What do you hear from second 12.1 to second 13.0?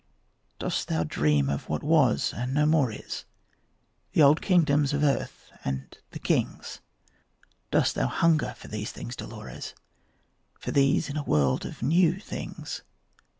things?